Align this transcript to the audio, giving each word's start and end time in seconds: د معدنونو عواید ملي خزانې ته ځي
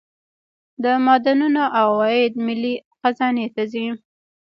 د 0.83 0.85
معدنونو 1.05 1.61
عواید 1.77 2.33
ملي 2.45 2.73
خزانې 2.99 3.47
ته 3.55 3.63
ځي 3.71 3.85